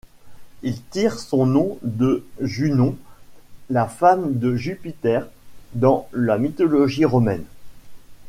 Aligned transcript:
Il 0.63 0.81
tire 0.81 1.19
son 1.19 1.45
nom 1.45 1.77
de 1.83 2.25
Junon, 2.39 2.95
la 3.69 3.85
femme 3.85 4.33
de 4.39 4.55
Jupiter 4.55 5.27
dans 5.75 6.09
la 6.11 6.39
mythologie 6.39 7.05
romaine. 7.05 7.43